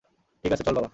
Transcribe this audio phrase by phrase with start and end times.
[0.43, 0.89] ঠিক আছে, চল বাবা!